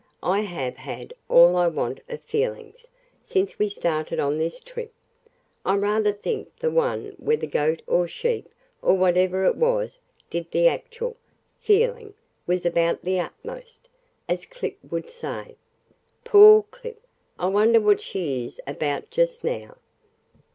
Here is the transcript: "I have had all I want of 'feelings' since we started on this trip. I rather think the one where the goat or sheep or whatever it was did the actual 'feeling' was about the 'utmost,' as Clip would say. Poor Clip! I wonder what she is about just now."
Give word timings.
"I 0.23 0.39
have 0.39 0.77
had 0.77 1.13
all 1.29 1.55
I 1.55 1.67
want 1.67 1.99
of 2.09 2.21
'feelings' 2.23 2.87
since 3.23 3.59
we 3.59 3.69
started 3.69 4.19
on 4.19 4.39
this 4.39 4.59
trip. 4.59 4.91
I 5.63 5.75
rather 5.75 6.11
think 6.11 6.57
the 6.57 6.71
one 6.71 7.13
where 7.19 7.37
the 7.37 7.45
goat 7.45 7.83
or 7.85 8.07
sheep 8.07 8.49
or 8.81 8.95
whatever 8.95 9.45
it 9.45 9.55
was 9.55 9.99
did 10.31 10.49
the 10.49 10.67
actual 10.67 11.17
'feeling' 11.59 12.15
was 12.47 12.65
about 12.65 13.03
the 13.03 13.19
'utmost,' 13.19 13.89
as 14.27 14.47
Clip 14.47 14.79
would 14.89 15.11
say. 15.11 15.55
Poor 16.23 16.63
Clip! 16.71 16.99
I 17.37 17.49
wonder 17.49 17.79
what 17.79 18.01
she 18.01 18.47
is 18.47 18.59
about 18.65 19.11
just 19.11 19.43
now." 19.43 19.75